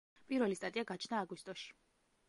პირველი 0.31 0.57
სტატია 0.61 0.85
გაჩნდა 0.93 1.23
აგვისტოში. 1.27 1.73